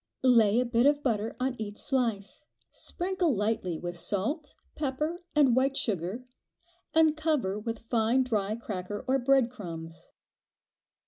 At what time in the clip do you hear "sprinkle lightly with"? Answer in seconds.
2.71-3.99